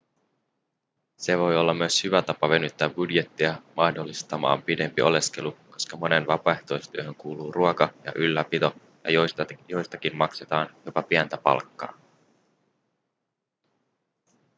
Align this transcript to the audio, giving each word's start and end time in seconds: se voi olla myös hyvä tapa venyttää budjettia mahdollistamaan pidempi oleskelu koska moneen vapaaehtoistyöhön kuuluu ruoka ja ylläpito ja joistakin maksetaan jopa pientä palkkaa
se 1.17 1.37
voi 1.37 1.57
olla 1.57 1.73
myös 1.73 2.03
hyvä 2.03 2.21
tapa 2.21 2.49
venyttää 2.49 2.89
budjettia 2.89 3.61
mahdollistamaan 3.75 4.63
pidempi 4.63 5.01
oleskelu 5.01 5.57
koska 5.71 5.97
moneen 5.97 6.27
vapaaehtoistyöhön 6.27 7.15
kuuluu 7.15 7.51
ruoka 7.51 7.89
ja 8.03 8.11
ylläpito 8.15 8.75
ja 9.03 9.11
joistakin 9.69 10.15
maksetaan 10.15 10.75
jopa 10.85 11.01
pientä 11.03 11.37
palkkaa 11.37 11.93